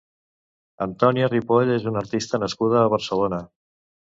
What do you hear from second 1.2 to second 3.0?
Ripoll és una artista nascuda a